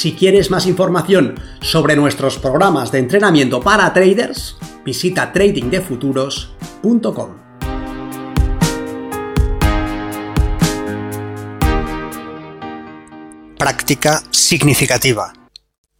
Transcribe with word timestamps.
Si 0.00 0.14
quieres 0.14 0.50
más 0.50 0.64
información 0.64 1.38
sobre 1.60 1.94
nuestros 1.94 2.38
programas 2.38 2.90
de 2.90 3.00
entrenamiento 3.00 3.60
para 3.60 3.92
traders, 3.92 4.56
visita 4.82 5.30
tradingdefuturos.com. 5.30 7.36
Práctica 13.58 14.22
significativa. 14.30 15.34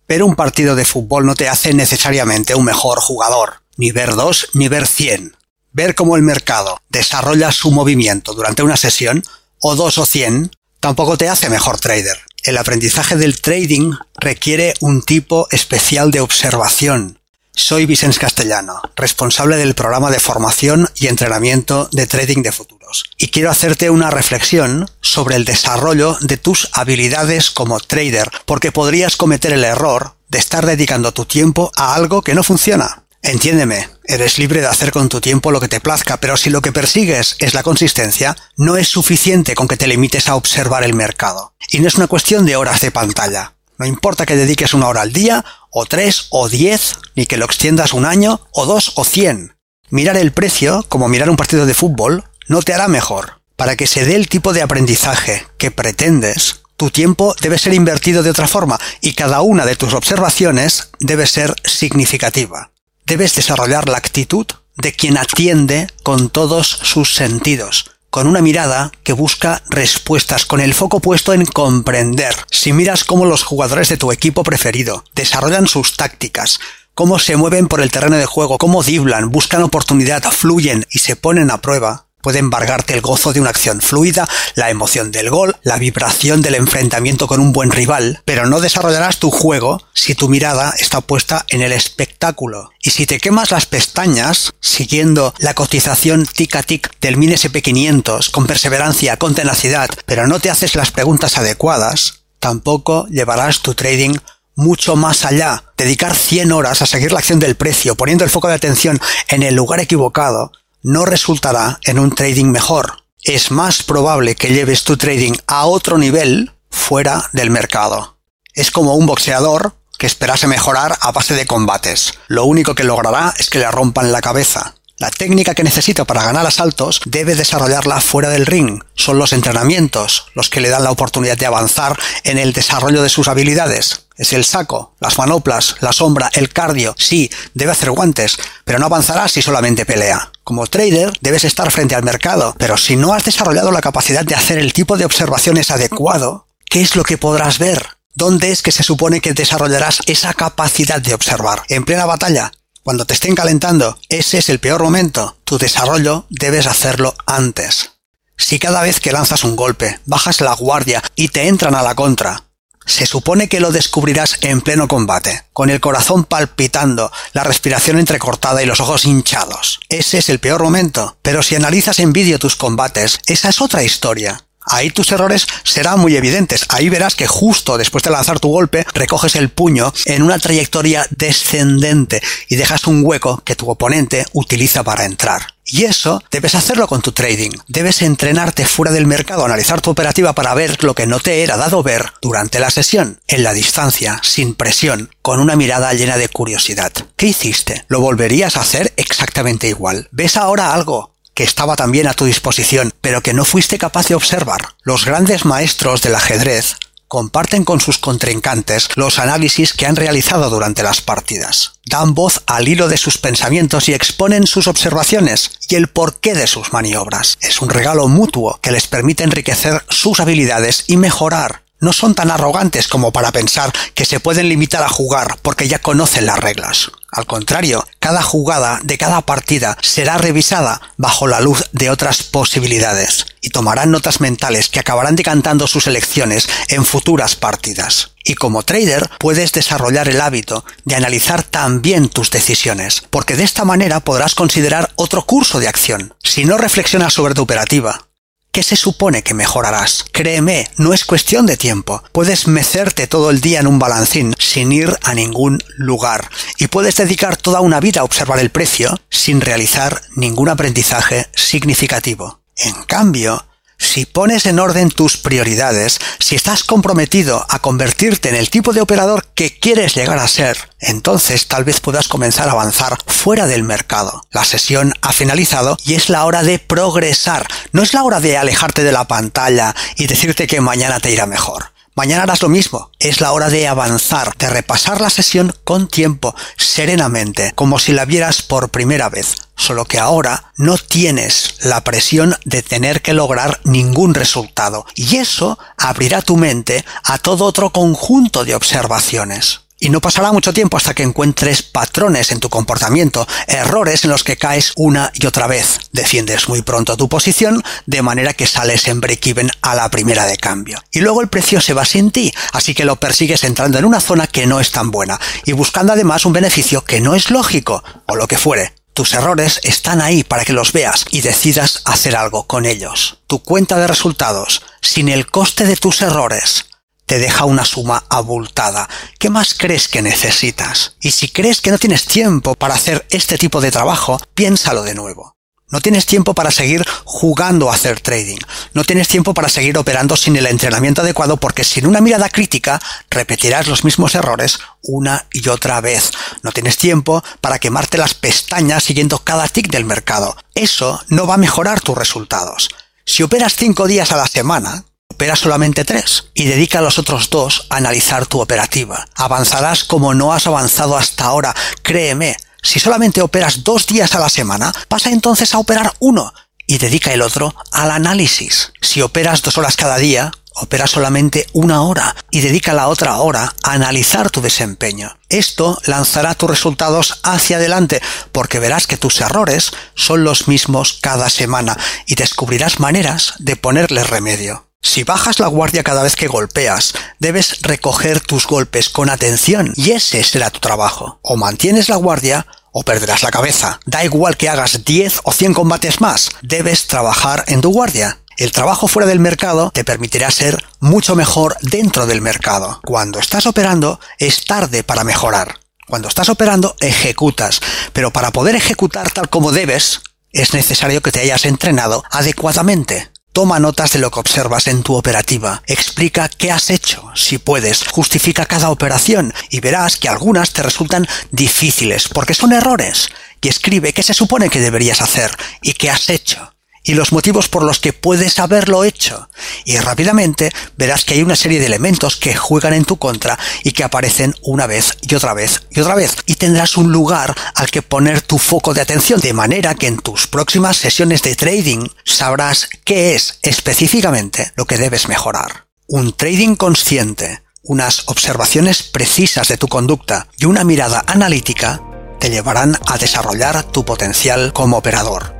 Pero 0.06 0.24
un 0.24 0.34
partido 0.34 0.74
de 0.74 0.86
fútbol 0.86 1.26
no 1.26 1.34
te 1.34 1.50
hace 1.50 1.74
necesariamente 1.74 2.54
un 2.54 2.64
mejor 2.64 3.00
jugador, 3.00 3.56
ni 3.76 3.92
ver 3.92 4.14
2 4.14 4.52
ni 4.54 4.68
ver 4.68 4.86
100. 4.86 5.36
Ver 5.72 5.94
cómo 5.94 6.16
el 6.16 6.22
mercado 6.22 6.78
desarrolla 6.88 7.52
su 7.52 7.70
movimiento 7.70 8.32
durante 8.32 8.62
una 8.62 8.78
sesión, 8.78 9.22
o 9.58 9.76
dos 9.76 9.98
o 9.98 10.06
cien, 10.06 10.50
tampoco 10.80 11.18
te 11.18 11.28
hace 11.28 11.50
mejor 11.50 11.78
trader. 11.78 12.16
El 12.42 12.56
aprendizaje 12.56 13.16
del 13.16 13.38
trading 13.38 13.92
requiere 14.18 14.72
un 14.80 15.02
tipo 15.02 15.46
especial 15.50 16.10
de 16.10 16.20
observación. 16.20 17.18
Soy 17.52 17.84
Vicens 17.84 18.18
Castellano, 18.18 18.80
responsable 18.96 19.58
del 19.58 19.74
programa 19.74 20.10
de 20.10 20.20
formación 20.20 20.88
y 20.96 21.08
entrenamiento 21.08 21.90
de 21.92 22.06
trading 22.06 22.42
de 22.42 22.52
futuros. 22.52 23.04
Y 23.18 23.28
quiero 23.28 23.50
hacerte 23.50 23.90
una 23.90 24.10
reflexión 24.10 24.88
sobre 25.02 25.36
el 25.36 25.44
desarrollo 25.44 26.16
de 26.22 26.38
tus 26.38 26.70
habilidades 26.72 27.50
como 27.50 27.78
trader, 27.78 28.30
porque 28.46 28.72
podrías 28.72 29.16
cometer 29.16 29.52
el 29.52 29.64
error 29.64 30.14
de 30.28 30.38
estar 30.38 30.64
dedicando 30.64 31.12
tu 31.12 31.26
tiempo 31.26 31.70
a 31.76 31.94
algo 31.94 32.22
que 32.22 32.34
no 32.34 32.42
funciona. 32.42 33.04
Entiéndeme, 33.22 33.86
eres 34.04 34.38
libre 34.38 34.62
de 34.62 34.66
hacer 34.66 34.92
con 34.92 35.10
tu 35.10 35.20
tiempo 35.20 35.50
lo 35.50 35.60
que 35.60 35.68
te 35.68 35.80
plazca, 35.80 36.16
pero 36.16 36.38
si 36.38 36.48
lo 36.48 36.62
que 36.62 36.72
persigues 36.72 37.36
es 37.38 37.52
la 37.52 37.62
consistencia, 37.62 38.34
no 38.56 38.78
es 38.78 38.88
suficiente 38.88 39.54
con 39.54 39.68
que 39.68 39.76
te 39.76 39.86
limites 39.86 40.28
a 40.28 40.36
observar 40.36 40.84
el 40.84 40.94
mercado. 40.94 41.54
Y 41.70 41.80
no 41.80 41.88
es 41.88 41.96
una 41.96 42.06
cuestión 42.06 42.46
de 42.46 42.56
horas 42.56 42.80
de 42.80 42.90
pantalla. 42.90 43.54
No 43.76 43.84
importa 43.84 44.24
que 44.24 44.36
dediques 44.36 44.72
una 44.72 44.88
hora 44.88 45.02
al 45.02 45.12
día, 45.12 45.44
o 45.70 45.84
tres, 45.84 46.28
o 46.30 46.48
diez, 46.48 46.96
ni 47.14 47.26
que 47.26 47.36
lo 47.36 47.44
extiendas 47.44 47.92
un 47.92 48.06
año, 48.06 48.40
o 48.52 48.64
dos, 48.64 48.92
o 48.96 49.04
cien. 49.04 49.54
Mirar 49.90 50.16
el 50.16 50.32
precio, 50.32 50.84
como 50.88 51.08
mirar 51.08 51.28
un 51.28 51.36
partido 51.36 51.66
de 51.66 51.74
fútbol, 51.74 52.24
no 52.48 52.62
te 52.62 52.72
hará 52.72 52.88
mejor. 52.88 53.42
Para 53.56 53.76
que 53.76 53.86
se 53.86 54.06
dé 54.06 54.16
el 54.16 54.28
tipo 54.28 54.54
de 54.54 54.62
aprendizaje 54.62 55.46
que 55.58 55.70
pretendes, 55.70 56.62
tu 56.78 56.90
tiempo 56.90 57.36
debe 57.42 57.58
ser 57.58 57.74
invertido 57.74 58.22
de 58.22 58.30
otra 58.30 58.48
forma 58.48 58.80
y 59.02 59.12
cada 59.12 59.42
una 59.42 59.66
de 59.66 59.76
tus 59.76 59.92
observaciones 59.92 60.88
debe 61.00 61.26
ser 61.26 61.54
significativa 61.64 62.70
debes 63.10 63.34
desarrollar 63.34 63.88
la 63.88 63.98
actitud 63.98 64.46
de 64.76 64.92
quien 64.92 65.18
atiende 65.18 65.88
con 66.04 66.30
todos 66.30 66.68
sus 66.68 67.12
sentidos, 67.12 67.90
con 68.08 68.28
una 68.28 68.40
mirada 68.40 68.92
que 69.02 69.12
busca 69.12 69.64
respuestas, 69.68 70.46
con 70.46 70.60
el 70.60 70.74
foco 70.74 71.00
puesto 71.00 71.32
en 71.32 71.44
comprender. 71.44 72.36
Si 72.52 72.72
miras 72.72 73.02
cómo 73.02 73.26
los 73.26 73.42
jugadores 73.42 73.88
de 73.88 73.96
tu 73.96 74.12
equipo 74.12 74.44
preferido 74.44 75.02
desarrollan 75.12 75.66
sus 75.66 75.96
tácticas, 75.96 76.60
cómo 76.94 77.18
se 77.18 77.36
mueven 77.36 77.66
por 77.66 77.80
el 77.80 77.90
terreno 77.90 78.16
de 78.16 78.26
juego, 78.26 78.58
cómo 78.58 78.84
diblan, 78.84 79.30
buscan 79.30 79.64
oportunidad, 79.64 80.22
fluyen 80.30 80.86
y 80.88 81.00
se 81.00 81.16
ponen 81.16 81.50
a 81.50 81.60
prueba, 81.60 82.06
Puede 82.22 82.38
embargarte 82.38 82.94
el 82.94 83.00
gozo 83.00 83.32
de 83.32 83.40
una 83.40 83.50
acción 83.50 83.80
fluida, 83.80 84.28
la 84.54 84.70
emoción 84.70 85.10
del 85.10 85.30
gol, 85.30 85.56
la 85.62 85.78
vibración 85.78 86.42
del 86.42 86.54
enfrentamiento 86.54 87.26
con 87.26 87.40
un 87.40 87.52
buen 87.52 87.70
rival, 87.70 88.22
pero 88.24 88.46
no 88.46 88.60
desarrollarás 88.60 89.18
tu 89.18 89.30
juego 89.30 89.82
si 89.94 90.14
tu 90.14 90.28
mirada 90.28 90.74
está 90.78 91.00
puesta 91.00 91.44
en 91.48 91.62
el 91.62 91.72
espectáculo. 91.72 92.70
Y 92.82 92.90
si 92.90 93.06
te 93.06 93.18
quemas 93.18 93.50
las 93.50 93.66
pestañas 93.66 94.52
siguiendo 94.60 95.34
la 95.38 95.54
cotización 95.54 96.26
tic 96.26 96.56
a 96.56 96.62
tic 96.62 96.90
del 97.00 97.16
Min 97.16 97.32
SP500 97.32 98.30
con 98.30 98.46
perseverancia, 98.46 99.16
con 99.16 99.34
tenacidad, 99.34 99.88
pero 100.06 100.26
no 100.26 100.40
te 100.40 100.50
haces 100.50 100.74
las 100.74 100.90
preguntas 100.90 101.38
adecuadas, 101.38 102.24
tampoco 102.38 103.06
llevarás 103.08 103.60
tu 103.60 103.74
trading 103.74 104.16
mucho 104.56 104.96
más 104.96 105.24
allá. 105.24 105.64
Dedicar 105.76 106.14
100 106.14 106.52
horas 106.52 106.82
a 106.82 106.86
seguir 106.86 107.12
la 107.12 107.20
acción 107.20 107.38
del 107.38 107.56
precio, 107.56 107.94
poniendo 107.94 108.24
el 108.24 108.30
foco 108.30 108.48
de 108.48 108.54
atención 108.54 109.00
en 109.28 109.42
el 109.42 109.54
lugar 109.54 109.80
equivocado, 109.80 110.52
no 110.82 111.04
resultará 111.04 111.78
en 111.84 111.98
un 111.98 112.14
trading 112.14 112.46
mejor. 112.46 113.04
Es 113.22 113.50
más 113.50 113.82
probable 113.82 114.34
que 114.34 114.54
lleves 114.54 114.84
tu 114.84 114.96
trading 114.96 115.34
a 115.46 115.66
otro 115.66 115.98
nivel 115.98 116.52
fuera 116.70 117.28
del 117.32 117.50
mercado. 117.50 118.18
Es 118.54 118.70
como 118.70 118.94
un 118.94 119.06
boxeador 119.06 119.74
que 119.98 120.06
esperase 120.06 120.46
mejorar 120.46 120.96
a 121.00 121.12
base 121.12 121.34
de 121.34 121.46
combates. 121.46 122.14
Lo 122.28 122.46
único 122.46 122.74
que 122.74 122.84
logrará 122.84 123.34
es 123.38 123.50
que 123.50 123.58
le 123.58 123.70
rompan 123.70 124.12
la 124.12 124.22
cabeza. 124.22 124.74
La 124.96 125.10
técnica 125.10 125.54
que 125.54 125.64
necesita 125.64 126.04
para 126.04 126.22
ganar 126.22 126.46
asaltos 126.46 127.00
debe 127.06 127.34
desarrollarla 127.34 128.02
fuera 128.02 128.28
del 128.28 128.44
ring. 128.44 128.82
Son 128.94 129.18
los 129.18 129.32
entrenamientos 129.32 130.26
los 130.34 130.50
que 130.50 130.60
le 130.60 130.68
dan 130.68 130.84
la 130.84 130.90
oportunidad 130.90 131.38
de 131.38 131.46
avanzar 131.46 131.98
en 132.24 132.36
el 132.36 132.52
desarrollo 132.52 133.02
de 133.02 133.08
sus 133.08 133.28
habilidades. 133.28 134.08
Es 134.16 134.34
el 134.34 134.44
saco, 134.44 134.94
las 135.00 135.16
manoplas, 135.16 135.76
la 135.80 135.92
sombra, 135.92 136.30
el 136.34 136.52
cardio. 136.52 136.94
Sí, 136.98 137.30
debe 137.54 137.72
hacer 137.72 137.90
guantes, 137.90 138.36
pero 138.66 138.78
no 138.78 138.86
avanzará 138.86 139.26
si 139.28 139.40
solamente 139.40 139.86
pelea. 139.86 140.30
Como 140.50 140.66
trader 140.66 141.12
debes 141.20 141.44
estar 141.44 141.70
frente 141.70 141.94
al 141.94 142.02
mercado, 142.02 142.56
pero 142.58 142.76
si 142.76 142.96
no 142.96 143.14
has 143.14 143.24
desarrollado 143.24 143.70
la 143.70 143.80
capacidad 143.80 144.24
de 144.24 144.34
hacer 144.34 144.58
el 144.58 144.72
tipo 144.72 144.96
de 144.96 145.04
observaciones 145.04 145.70
adecuado, 145.70 146.48
¿qué 146.68 146.80
es 146.80 146.96
lo 146.96 147.04
que 147.04 147.18
podrás 147.18 147.60
ver? 147.60 147.86
¿Dónde 148.16 148.50
es 148.50 148.60
que 148.60 148.72
se 148.72 148.82
supone 148.82 149.20
que 149.20 149.32
desarrollarás 149.32 150.00
esa 150.06 150.34
capacidad 150.34 151.00
de 151.00 151.14
observar? 151.14 151.62
¿En 151.68 151.84
plena 151.84 152.04
batalla? 152.04 152.50
Cuando 152.82 153.04
te 153.04 153.14
estén 153.14 153.36
calentando, 153.36 153.96
ese 154.08 154.38
es 154.38 154.48
el 154.48 154.58
peor 154.58 154.82
momento. 154.82 155.36
Tu 155.44 155.56
desarrollo 155.56 156.26
debes 156.30 156.66
hacerlo 156.66 157.14
antes. 157.26 157.92
Si 158.36 158.58
cada 158.58 158.82
vez 158.82 158.98
que 158.98 159.12
lanzas 159.12 159.44
un 159.44 159.54
golpe, 159.54 160.00
bajas 160.04 160.40
la 160.40 160.54
guardia 160.54 161.00
y 161.14 161.28
te 161.28 161.46
entran 161.46 161.76
a 161.76 161.84
la 161.84 161.94
contra, 161.94 162.49
se 162.90 163.06
supone 163.06 163.48
que 163.48 163.60
lo 163.60 163.72
descubrirás 163.72 164.38
en 164.42 164.60
pleno 164.60 164.88
combate, 164.88 165.44
con 165.52 165.70
el 165.70 165.80
corazón 165.80 166.24
palpitando, 166.24 167.10
la 167.32 167.44
respiración 167.44 167.98
entrecortada 167.98 168.62
y 168.62 168.66
los 168.66 168.80
ojos 168.80 169.04
hinchados. 169.04 169.80
Ese 169.88 170.18
es 170.18 170.28
el 170.28 170.40
peor 170.40 170.62
momento, 170.62 171.16
pero 171.22 171.42
si 171.42 171.54
analizas 171.54 172.00
en 172.00 172.12
vídeo 172.12 172.38
tus 172.38 172.56
combates, 172.56 173.20
esa 173.26 173.48
es 173.48 173.60
otra 173.60 173.82
historia. 173.82 174.44
Ahí 174.66 174.90
tus 174.90 175.10
errores 175.12 175.46
serán 175.64 176.00
muy 176.00 176.16
evidentes. 176.16 176.66
Ahí 176.68 176.88
verás 176.88 177.14
que 177.14 177.26
justo 177.26 177.78
después 177.78 178.04
de 178.04 178.10
lanzar 178.10 178.40
tu 178.40 178.48
golpe 178.48 178.86
recoges 178.94 179.34
el 179.36 179.48
puño 179.48 179.92
en 180.04 180.22
una 180.22 180.38
trayectoria 180.38 181.06
descendente 181.10 182.22
y 182.48 182.56
dejas 182.56 182.86
un 182.86 183.02
hueco 183.04 183.42
que 183.44 183.56
tu 183.56 183.70
oponente 183.70 184.26
utiliza 184.32 184.82
para 184.82 185.04
entrar. 185.04 185.54
Y 185.72 185.84
eso 185.84 186.22
debes 186.30 186.54
hacerlo 186.54 186.88
con 186.88 187.00
tu 187.00 187.12
trading. 187.12 187.50
Debes 187.68 188.02
entrenarte 188.02 188.66
fuera 188.66 188.90
del 188.92 189.06
mercado, 189.06 189.44
analizar 189.44 189.80
tu 189.80 189.90
operativa 189.90 190.32
para 190.34 190.52
ver 190.54 190.82
lo 190.82 190.94
que 190.94 191.06
no 191.06 191.20
te 191.20 191.42
era 191.42 191.56
dado 191.56 191.82
ver 191.82 192.12
durante 192.20 192.58
la 192.58 192.70
sesión, 192.70 193.20
en 193.28 193.44
la 193.44 193.52
distancia, 193.52 194.20
sin 194.22 194.54
presión, 194.54 195.14
con 195.22 195.38
una 195.38 195.56
mirada 195.56 195.92
llena 195.94 196.16
de 196.16 196.28
curiosidad. 196.28 196.92
¿Qué 197.16 197.26
hiciste? 197.26 197.84
¿Lo 197.88 198.00
volverías 198.00 198.56
a 198.56 198.62
hacer 198.62 198.92
exactamente 198.96 199.68
igual? 199.68 200.08
¿Ves 200.10 200.36
ahora 200.36 200.74
algo? 200.74 201.14
Que 201.40 201.44
estaba 201.44 201.74
también 201.74 202.06
a 202.06 202.12
tu 202.12 202.26
disposición, 202.26 202.92
pero 203.00 203.22
que 203.22 203.32
no 203.32 203.46
fuiste 203.46 203.78
capaz 203.78 204.08
de 204.08 204.14
observar. 204.14 204.74
Los 204.82 205.06
grandes 205.06 205.46
maestros 205.46 206.02
del 206.02 206.14
ajedrez 206.14 206.76
comparten 207.08 207.64
con 207.64 207.80
sus 207.80 207.96
contrincantes 207.96 208.90
los 208.94 209.18
análisis 209.18 209.72
que 209.72 209.86
han 209.86 209.96
realizado 209.96 210.50
durante 210.50 210.82
las 210.82 211.00
partidas. 211.00 211.72
Dan 211.86 212.12
voz 212.12 212.42
al 212.46 212.68
hilo 212.68 212.88
de 212.88 212.98
sus 212.98 213.16
pensamientos 213.16 213.88
y 213.88 213.94
exponen 213.94 214.46
sus 214.46 214.68
observaciones 214.68 215.52
y 215.70 215.76
el 215.76 215.88
porqué 215.88 216.34
de 216.34 216.46
sus 216.46 216.74
maniobras. 216.74 217.38
Es 217.40 217.62
un 217.62 217.70
regalo 217.70 218.06
mutuo 218.06 218.58
que 218.60 218.70
les 218.70 218.86
permite 218.86 219.24
enriquecer 219.24 219.82
sus 219.88 220.20
habilidades 220.20 220.84
y 220.88 220.98
mejorar 220.98 221.62
no 221.80 221.92
son 221.92 222.14
tan 222.14 222.30
arrogantes 222.30 222.88
como 222.88 223.12
para 223.12 223.32
pensar 223.32 223.72
que 223.94 224.04
se 224.04 224.20
pueden 224.20 224.48
limitar 224.48 224.82
a 224.82 224.88
jugar 224.88 225.38
porque 225.42 225.68
ya 225.68 225.78
conocen 225.78 226.26
las 226.26 226.38
reglas. 226.38 226.90
Al 227.12 227.26
contrario, 227.26 227.86
cada 227.98 228.22
jugada 228.22 228.78
de 228.84 228.96
cada 228.96 229.20
partida 229.22 229.76
será 229.82 230.16
revisada 230.16 230.80
bajo 230.96 231.26
la 231.26 231.40
luz 231.40 231.64
de 231.72 231.90
otras 231.90 232.22
posibilidades 232.22 233.26
y 233.40 233.50
tomarán 233.50 233.90
notas 233.90 234.20
mentales 234.20 234.68
que 234.68 234.78
acabarán 234.78 235.16
decantando 235.16 235.66
sus 235.66 235.88
elecciones 235.88 236.48
en 236.68 236.84
futuras 236.84 237.34
partidas. 237.34 238.12
Y 238.22 238.34
como 238.34 238.62
trader 238.62 239.10
puedes 239.18 239.52
desarrollar 239.52 240.08
el 240.08 240.20
hábito 240.20 240.64
de 240.84 240.94
analizar 240.94 241.42
también 241.42 242.08
tus 242.08 242.30
decisiones, 242.30 243.02
porque 243.10 243.34
de 243.34 243.44
esta 243.44 243.64
manera 243.64 244.00
podrás 244.00 244.34
considerar 244.34 244.92
otro 244.94 245.24
curso 245.24 245.58
de 245.58 245.68
acción. 245.68 246.14
Si 246.22 246.44
no 246.44 246.58
reflexionas 246.58 247.14
sobre 247.14 247.34
tu 247.34 247.42
operativa, 247.42 248.09
¿Qué 248.52 248.64
se 248.64 248.74
supone 248.74 249.22
que 249.22 249.32
mejorarás? 249.32 250.04
Créeme, 250.10 250.68
no 250.76 250.92
es 250.92 251.04
cuestión 251.04 251.46
de 251.46 251.56
tiempo. 251.56 252.02
Puedes 252.10 252.48
mecerte 252.48 253.06
todo 253.06 253.30
el 253.30 253.40
día 253.40 253.60
en 253.60 253.68
un 253.68 253.78
balancín 253.78 254.34
sin 254.40 254.72
ir 254.72 254.92
a 255.04 255.14
ningún 255.14 255.62
lugar 255.76 256.28
y 256.58 256.66
puedes 256.66 256.96
dedicar 256.96 257.36
toda 257.36 257.60
una 257.60 257.78
vida 257.78 258.00
a 258.00 258.04
observar 258.04 258.40
el 258.40 258.50
precio 258.50 258.98
sin 259.08 259.40
realizar 259.40 260.02
ningún 260.16 260.48
aprendizaje 260.48 261.28
significativo. 261.32 262.40
En 262.56 262.74
cambio, 262.88 263.46
si 263.80 264.06
pones 264.06 264.46
en 264.46 264.60
orden 264.60 264.90
tus 264.90 265.16
prioridades, 265.16 265.98
si 266.20 266.36
estás 266.36 266.62
comprometido 266.62 267.44
a 267.48 267.58
convertirte 267.58 268.28
en 268.28 268.36
el 268.36 268.50
tipo 268.50 268.72
de 268.72 268.82
operador 268.82 269.26
que 269.34 269.58
quieres 269.58 269.94
llegar 269.94 270.18
a 270.18 270.28
ser, 270.28 270.56
entonces 270.78 271.48
tal 271.48 271.64
vez 271.64 271.80
puedas 271.80 272.06
comenzar 272.06 272.48
a 272.48 272.52
avanzar 272.52 272.98
fuera 273.06 273.46
del 273.46 273.64
mercado. 273.64 274.22
La 274.30 274.44
sesión 274.44 274.92
ha 275.00 275.12
finalizado 275.12 275.76
y 275.84 275.94
es 275.94 276.10
la 276.10 276.24
hora 276.24 276.42
de 276.42 276.58
progresar. 276.58 277.48
No 277.72 277.82
es 277.82 277.94
la 277.94 278.04
hora 278.04 278.20
de 278.20 278.36
alejarte 278.36 278.84
de 278.84 278.92
la 278.92 279.08
pantalla 279.08 279.74
y 279.96 280.06
decirte 280.06 280.46
que 280.46 280.60
mañana 280.60 281.00
te 281.00 281.10
irá 281.10 281.26
mejor. 281.26 281.72
Mañana 281.94 282.22
harás 282.22 282.42
lo 282.42 282.48
mismo. 282.48 282.90
Es 282.98 283.20
la 283.20 283.32
hora 283.32 283.48
de 283.48 283.66
avanzar, 283.66 284.34
de 284.38 284.48
repasar 284.48 285.00
la 285.00 285.10
sesión 285.10 285.54
con 285.64 285.88
tiempo, 285.88 286.34
serenamente, 286.56 287.52
como 287.54 287.78
si 287.78 287.92
la 287.92 288.04
vieras 288.04 288.42
por 288.42 288.70
primera 288.70 289.08
vez. 289.08 289.34
Solo 289.56 289.84
que 289.84 289.98
ahora 289.98 290.52
no 290.56 290.78
tienes 290.78 291.56
la 291.62 291.82
presión 291.82 292.36
de 292.44 292.62
tener 292.62 293.02
que 293.02 293.12
lograr 293.12 293.60
ningún 293.64 294.14
resultado. 294.14 294.86
Y 294.94 295.16
eso 295.16 295.58
abrirá 295.76 296.22
tu 296.22 296.36
mente 296.36 296.84
a 297.04 297.18
todo 297.18 297.44
otro 297.44 297.70
conjunto 297.70 298.44
de 298.44 298.54
observaciones. 298.54 299.60
Y 299.82 299.88
no 299.88 300.02
pasará 300.02 300.30
mucho 300.30 300.52
tiempo 300.52 300.76
hasta 300.76 300.92
que 300.92 301.02
encuentres 301.02 301.62
patrones 301.62 302.32
en 302.32 302.38
tu 302.38 302.50
comportamiento, 302.50 303.26
errores 303.46 304.04
en 304.04 304.10
los 304.10 304.22
que 304.22 304.36
caes 304.36 304.72
una 304.76 305.10
y 305.14 305.26
otra 305.26 305.46
vez. 305.46 305.78
Defiendes 305.90 306.50
muy 306.50 306.60
pronto 306.60 306.98
tu 306.98 307.08
posición, 307.08 307.64
de 307.86 308.02
manera 308.02 308.34
que 308.34 308.46
sales 308.46 308.86
en 308.88 309.00
break-even 309.00 309.50
a 309.62 309.74
la 309.74 309.88
primera 309.88 310.26
de 310.26 310.36
cambio. 310.36 310.78
Y 310.92 311.00
luego 311.00 311.22
el 311.22 311.28
precio 311.28 311.62
se 311.62 311.72
va 311.72 311.86
sin 311.86 312.10
ti, 312.10 312.30
así 312.52 312.74
que 312.74 312.84
lo 312.84 312.96
persigues 312.96 313.42
entrando 313.42 313.78
en 313.78 313.86
una 313.86 314.00
zona 314.00 314.26
que 314.26 314.46
no 314.46 314.60
es 314.60 314.70
tan 314.70 314.90
buena, 314.90 315.18
y 315.46 315.52
buscando 315.52 315.94
además 315.94 316.26
un 316.26 316.34
beneficio 316.34 316.84
que 316.84 317.00
no 317.00 317.14
es 317.14 317.30
lógico, 317.30 317.82
o 318.06 318.16
lo 318.16 318.28
que 318.28 318.36
fuere. 318.36 318.74
Tus 318.92 319.14
errores 319.14 319.60
están 319.62 320.02
ahí 320.02 320.24
para 320.24 320.44
que 320.44 320.52
los 320.52 320.72
veas 320.72 321.06
y 321.10 321.22
decidas 321.22 321.80
hacer 321.86 322.16
algo 322.16 322.46
con 322.46 322.66
ellos. 322.66 323.18
Tu 323.26 323.42
cuenta 323.42 323.78
de 323.78 323.86
resultados, 323.86 324.62
sin 324.82 325.08
el 325.08 325.30
coste 325.30 325.64
de 325.64 325.76
tus 325.76 326.02
errores, 326.02 326.66
te 327.10 327.18
deja 327.18 327.44
una 327.44 327.64
suma 327.64 328.04
abultada. 328.08 328.88
¿Qué 329.18 329.30
más 329.30 329.54
crees 329.54 329.88
que 329.88 330.00
necesitas? 330.00 330.94
Y 331.00 331.10
si 331.10 331.28
crees 331.28 331.60
que 331.60 331.72
no 331.72 331.78
tienes 331.78 332.06
tiempo 332.06 332.54
para 332.54 332.74
hacer 332.74 333.04
este 333.10 333.36
tipo 333.36 333.60
de 333.60 333.72
trabajo, 333.72 334.20
piénsalo 334.34 334.84
de 334.84 334.94
nuevo. 334.94 335.36
No 335.70 335.80
tienes 335.80 336.06
tiempo 336.06 336.34
para 336.34 336.52
seguir 336.52 336.84
jugando 337.04 337.68
a 337.68 337.74
hacer 337.74 337.98
trading. 337.98 338.38
No 338.74 338.84
tienes 338.84 339.08
tiempo 339.08 339.34
para 339.34 339.48
seguir 339.48 339.76
operando 339.76 340.14
sin 340.14 340.36
el 340.36 340.46
entrenamiento 340.46 341.02
adecuado 341.02 341.36
porque 341.36 341.64
sin 341.64 341.88
una 341.88 342.00
mirada 342.00 342.28
crítica 342.28 342.80
repetirás 343.10 343.66
los 343.66 343.82
mismos 343.82 344.14
errores 344.14 344.60
una 344.80 345.26
y 345.32 345.48
otra 345.48 345.80
vez. 345.80 346.12
No 346.44 346.52
tienes 346.52 346.76
tiempo 346.76 347.24
para 347.40 347.58
quemarte 347.58 347.98
las 347.98 348.14
pestañas 348.14 348.84
siguiendo 348.84 349.18
cada 349.18 349.48
tick 349.48 349.68
del 349.68 349.84
mercado. 349.84 350.36
Eso 350.54 351.02
no 351.08 351.26
va 351.26 351.34
a 351.34 351.38
mejorar 351.38 351.80
tus 351.80 351.98
resultados. 351.98 352.68
Si 353.04 353.24
operas 353.24 353.56
cinco 353.56 353.88
días 353.88 354.12
a 354.12 354.16
la 354.16 354.28
semana, 354.28 354.84
opera 355.10 355.36
solamente 355.36 355.84
tres 355.84 356.30
y 356.32 356.44
dedica 356.44 356.80
los 356.80 356.98
otros 356.98 357.28
dos 357.28 357.66
a 357.68 357.76
analizar 357.76 358.26
tu 358.26 358.40
operativa. 358.40 359.06
Avanzarás 359.14 359.84
como 359.84 360.14
no 360.14 360.32
has 360.32 360.46
avanzado 360.46 360.96
hasta 360.96 361.24
ahora, 361.26 361.54
créeme. 361.82 362.36
Si 362.62 362.80
solamente 362.80 363.20
operas 363.20 363.64
dos 363.64 363.86
días 363.86 364.14
a 364.14 364.20
la 364.20 364.28
semana, 364.28 364.72
pasa 364.88 365.10
entonces 365.10 365.54
a 365.54 365.58
operar 365.58 365.92
uno 365.98 366.32
y 366.66 366.78
dedica 366.78 367.12
el 367.12 367.22
otro 367.22 367.54
al 367.72 367.90
análisis. 367.90 368.72
Si 368.80 369.02
operas 369.02 369.42
dos 369.42 369.58
horas 369.58 369.76
cada 369.76 369.98
día, 369.98 370.30
opera 370.54 370.86
solamente 370.86 371.46
una 371.52 371.82
hora 371.82 372.14
y 372.30 372.40
dedica 372.40 372.72
la 372.72 372.88
otra 372.88 373.16
hora 373.18 373.54
a 373.62 373.72
analizar 373.72 374.30
tu 374.30 374.40
desempeño. 374.40 375.18
Esto 375.28 375.78
lanzará 375.84 376.34
tus 376.34 376.48
resultados 376.48 377.20
hacia 377.24 377.56
adelante 377.56 378.00
porque 378.32 378.58
verás 378.58 378.86
que 378.86 378.96
tus 378.96 379.20
errores 379.20 379.72
son 379.94 380.24
los 380.24 380.48
mismos 380.48 380.98
cada 381.00 381.28
semana 381.28 381.76
y 382.06 382.14
descubrirás 382.14 382.78
maneras 382.78 383.34
de 383.38 383.56
ponerles 383.56 384.08
remedio. 384.08 384.69
Si 384.90 385.04
bajas 385.04 385.38
la 385.38 385.46
guardia 385.46 385.84
cada 385.84 386.02
vez 386.02 386.16
que 386.16 386.26
golpeas, 386.26 386.94
debes 387.20 387.62
recoger 387.62 388.18
tus 388.18 388.46
golpes 388.46 388.88
con 388.88 389.08
atención 389.08 389.72
y 389.76 389.92
ese 389.92 390.24
será 390.24 390.50
tu 390.50 390.58
trabajo. 390.58 391.20
O 391.22 391.36
mantienes 391.36 391.88
la 391.88 391.94
guardia 391.94 392.46
o 392.72 392.82
perderás 392.82 393.22
la 393.22 393.30
cabeza. 393.30 393.78
Da 393.86 394.04
igual 394.04 394.36
que 394.36 394.48
hagas 394.48 394.84
10 394.84 395.20
o 395.22 395.32
100 395.32 395.54
combates 395.54 396.00
más, 396.00 396.30
debes 396.42 396.88
trabajar 396.88 397.44
en 397.46 397.60
tu 397.60 397.70
guardia. 397.70 398.18
El 398.36 398.52
trabajo 398.52 398.88
fuera 398.88 399.06
del 399.06 399.20
mercado 399.20 399.70
te 399.70 399.84
permitirá 399.84 400.28
ser 400.32 400.64
mucho 400.80 401.14
mejor 401.14 401.56
dentro 401.60 402.06
del 402.06 402.20
mercado. 402.20 402.80
Cuando 402.84 403.20
estás 403.20 403.46
operando, 403.46 404.00
es 404.18 404.44
tarde 404.44 404.82
para 404.82 405.04
mejorar. 405.04 405.60
Cuando 405.86 406.08
estás 406.08 406.30
operando, 406.30 406.74
ejecutas, 406.80 407.60
pero 407.92 408.12
para 408.12 408.32
poder 408.32 408.56
ejecutar 408.56 409.12
tal 409.12 409.28
como 409.28 409.52
debes, 409.52 410.00
es 410.32 410.52
necesario 410.52 411.00
que 411.00 411.12
te 411.12 411.20
hayas 411.20 411.44
entrenado 411.44 412.02
adecuadamente. 412.10 413.10
Toma 413.32 413.60
notas 413.60 413.92
de 413.92 414.00
lo 414.00 414.10
que 414.10 414.18
observas 414.18 414.66
en 414.66 414.82
tu 414.82 414.96
operativa. 414.96 415.62
Explica 415.66 416.28
qué 416.28 416.50
has 416.50 416.68
hecho, 416.68 417.10
si 417.14 417.38
puedes. 417.38 417.86
Justifica 417.86 418.44
cada 418.46 418.70
operación 418.70 419.32
y 419.50 419.60
verás 419.60 419.96
que 419.96 420.08
algunas 420.08 420.52
te 420.52 420.62
resultan 420.62 421.06
difíciles 421.30 422.08
porque 422.08 422.34
son 422.34 422.52
errores. 422.52 423.08
Y 423.40 423.48
escribe 423.48 423.92
qué 423.92 424.02
se 424.02 424.14
supone 424.14 424.50
que 424.50 424.60
deberías 424.60 425.00
hacer 425.00 425.30
y 425.62 425.74
qué 425.74 425.90
has 425.90 426.10
hecho 426.10 426.52
y 426.82 426.94
los 426.94 427.12
motivos 427.12 427.48
por 427.48 427.62
los 427.62 427.78
que 427.78 427.92
puedes 427.92 428.38
haberlo 428.38 428.84
hecho. 428.84 429.28
Y 429.64 429.76
rápidamente 429.78 430.50
verás 430.76 431.04
que 431.04 431.14
hay 431.14 431.22
una 431.22 431.36
serie 431.36 431.60
de 431.60 431.66
elementos 431.66 432.16
que 432.16 432.34
juegan 432.34 432.74
en 432.74 432.84
tu 432.84 432.96
contra 432.96 433.38
y 433.64 433.72
que 433.72 433.84
aparecen 433.84 434.34
una 434.42 434.66
vez 434.66 434.96
y 435.02 435.14
otra 435.14 435.34
vez 435.34 435.62
y 435.70 435.80
otra 435.80 435.94
vez. 435.94 436.16
Y 436.26 436.34
tendrás 436.34 436.76
un 436.76 436.92
lugar 436.92 437.34
al 437.54 437.70
que 437.70 437.82
poner 437.82 438.22
tu 438.22 438.38
foco 438.38 438.74
de 438.74 438.80
atención 438.80 439.20
de 439.20 439.32
manera 439.32 439.74
que 439.74 439.86
en 439.86 439.98
tus 439.98 440.26
próximas 440.26 440.76
sesiones 440.76 441.22
de 441.22 441.36
trading 441.36 441.88
sabrás 442.04 442.68
qué 442.84 443.14
es 443.14 443.38
específicamente 443.42 444.52
lo 444.56 444.64
que 444.64 444.78
debes 444.78 445.08
mejorar. 445.08 445.66
Un 445.86 446.12
trading 446.12 446.54
consciente, 446.54 447.42
unas 447.62 448.04
observaciones 448.06 448.82
precisas 448.82 449.48
de 449.48 449.56
tu 449.56 449.68
conducta 449.68 450.28
y 450.38 450.46
una 450.46 450.64
mirada 450.64 451.04
analítica 451.06 451.82
te 452.20 452.30
llevarán 452.30 452.78
a 452.86 452.98
desarrollar 452.98 453.64
tu 453.64 453.84
potencial 453.84 454.52
como 454.52 454.76
operador. 454.76 455.39